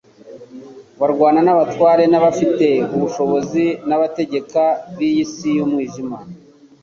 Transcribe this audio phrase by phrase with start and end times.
[0.99, 4.61] "Barwana n'abatware n'abafite ubushobozi n'abategeka
[4.95, 6.17] b'iyi si y'umwijima